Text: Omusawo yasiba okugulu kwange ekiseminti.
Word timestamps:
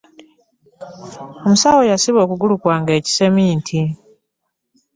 Omusawo 1.45 1.81
yasiba 1.91 2.19
okugulu 2.25 2.55
kwange 2.61 2.91
ekiseminti. 2.99 3.81